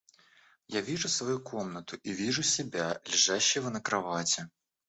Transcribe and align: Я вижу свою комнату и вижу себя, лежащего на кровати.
Я 0.67 0.81
вижу 0.81 1.07
свою 1.09 1.39
комнату 1.39 1.95
и 1.97 2.11
вижу 2.11 2.41
себя, 2.41 2.99
лежащего 3.05 3.69
на 3.69 3.81
кровати. 3.81 4.49